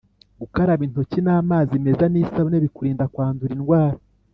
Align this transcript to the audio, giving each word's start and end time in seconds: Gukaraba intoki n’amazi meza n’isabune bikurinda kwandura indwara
Gukaraba 0.41 0.81
intoki 0.87 1.19
n’amazi 1.25 1.73
meza 1.85 2.05
n’isabune 2.09 2.57
bikurinda 2.65 3.05
kwandura 3.13 3.51
indwara 3.57 3.97